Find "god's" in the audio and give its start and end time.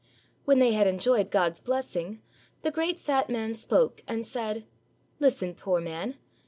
1.29-1.59